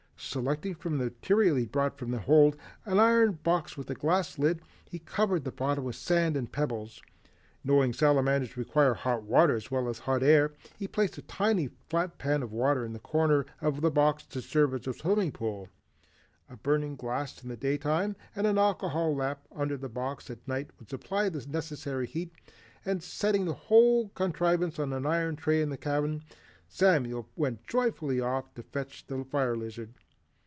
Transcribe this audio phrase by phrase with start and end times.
[0.23, 2.55] Selecting from the material he had brought from the hold
[2.85, 7.01] an iron box with a glass lid, he covered the bottom with sand and pebbles.
[7.65, 12.17] Knowing salamanders require hot water as well as hot air, he placed a tiny flat
[12.19, 15.67] pan of water in the corner of the box to serve as a swimming pool.
[16.49, 20.47] A burning glass in the day time and an alcohol lamp under the box at
[20.47, 22.31] night would supply the necessary heat,
[22.85, 26.21] and setting the whole contrivance on an iron tray in the cabin,
[26.69, 29.93] Samuel went joyfully off to fetch the fire lizard.